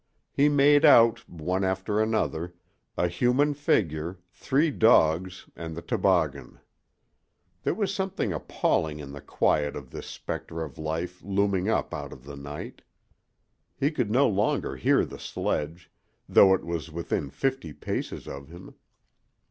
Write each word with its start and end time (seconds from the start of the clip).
He 0.31 0.49
made 0.49 0.83
out, 0.83 1.29
one 1.29 1.63
after 1.63 2.01
another, 2.01 2.55
a 2.97 3.07
human 3.07 3.53
figure, 3.53 4.17
three 4.31 4.71
dogs, 4.71 5.47
and 5.55 5.75
the 5.77 5.81
toboggan. 5.83 6.59
There 7.61 7.75
was 7.75 7.93
something 7.93 8.33
appalling 8.33 8.97
in 8.99 9.11
the 9.11 9.21
quiet 9.21 9.75
of 9.75 9.91
this 9.91 10.07
specter 10.07 10.63
of 10.63 10.79
life 10.79 11.21
looming 11.21 11.69
up 11.69 11.93
out 11.93 12.13
of 12.13 12.23
the 12.23 12.35
night. 12.35 12.81
He 13.77 13.91
could 13.91 14.09
no 14.09 14.27
longer 14.27 14.75
hear 14.75 15.05
the 15.05 15.19
sledge, 15.19 15.91
though 16.27 16.55
it 16.55 16.65
was 16.65 16.89
within 16.91 17.29
fifty 17.29 17.71
paces 17.71 18.27
of 18.27 18.47
him. 18.47 18.73